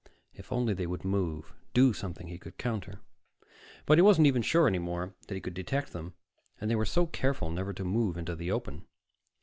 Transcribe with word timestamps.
If 0.33 0.51
only 0.51 0.73
they 0.73 0.87
would 0.87 1.05
move, 1.05 1.53
do 1.75 1.93
something 1.93 2.25
he 2.25 2.39
could 2.39 2.57
counter. 2.57 3.01
But 3.85 3.99
he 3.99 4.01
wasn't 4.01 4.25
even 4.25 4.41
sure 4.41 4.65
any 4.67 4.79
more 4.79 5.13
that 5.27 5.35
he 5.35 5.41
could 5.41 5.53
detect 5.53 5.93
them. 5.93 6.15
And 6.59 6.71
they 6.71 6.75
were 6.75 6.85
so 6.87 7.05
careful 7.05 7.51
never 7.51 7.71
to 7.71 7.83
move 7.85 8.17
into 8.17 8.35
the 8.35 8.49
open. 8.51 8.87